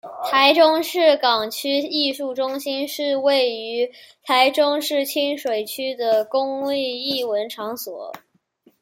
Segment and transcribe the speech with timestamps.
[0.31, 3.91] 台中市港区艺术中心是位于
[4.23, 8.11] 台中市清水区的公立艺文场所。